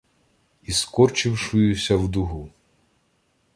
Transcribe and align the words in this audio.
Іскорчившуюся 0.61 1.95
в 1.95 2.07
дугу. 2.07 2.49